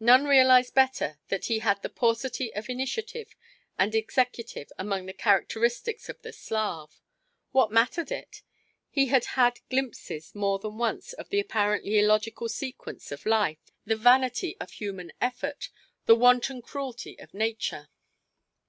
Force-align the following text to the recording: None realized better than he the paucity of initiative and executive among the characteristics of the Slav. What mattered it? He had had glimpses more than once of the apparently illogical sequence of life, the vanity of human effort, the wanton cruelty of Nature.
None 0.00 0.24
realized 0.24 0.74
better 0.74 1.20
than 1.28 1.40
he 1.42 1.60
the 1.60 1.88
paucity 1.88 2.52
of 2.56 2.68
initiative 2.68 3.36
and 3.78 3.94
executive 3.94 4.72
among 4.80 5.06
the 5.06 5.12
characteristics 5.12 6.08
of 6.08 6.20
the 6.22 6.32
Slav. 6.32 7.00
What 7.52 7.70
mattered 7.70 8.10
it? 8.10 8.42
He 8.90 9.06
had 9.06 9.26
had 9.38 9.60
glimpses 9.70 10.34
more 10.34 10.58
than 10.58 10.76
once 10.76 11.12
of 11.12 11.28
the 11.28 11.38
apparently 11.38 12.00
illogical 12.00 12.48
sequence 12.48 13.12
of 13.12 13.26
life, 13.26 13.70
the 13.84 13.94
vanity 13.94 14.56
of 14.58 14.72
human 14.72 15.12
effort, 15.20 15.68
the 16.06 16.16
wanton 16.16 16.60
cruelty 16.60 17.16
of 17.20 17.32
Nature. 17.32 17.86